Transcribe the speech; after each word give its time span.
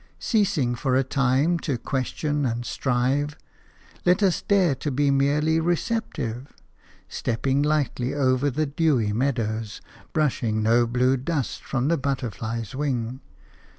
Ceasing 0.17 0.73
for 0.73 0.95
a 0.95 1.03
time 1.03 1.59
to 1.59 1.77
question 1.77 2.43
and 2.43 2.65
strive, 2.65 3.37
let 4.03 4.23
us 4.23 4.41
dare 4.41 4.73
to 4.73 4.89
be 4.89 5.11
merely 5.11 5.59
receptive– 5.59 6.51
stepping 7.07 7.61
lightly 7.61 8.11
over 8.11 8.49
the 8.49 8.65
dewy 8.65 9.13
meadows, 9.13 9.79
brushing 10.11 10.63
no 10.63 10.87
blue 10.87 11.17
dust 11.17 11.63
from 11.63 11.87
the 11.87 11.97
butterfly's 11.99 12.73
wing. 12.73 13.19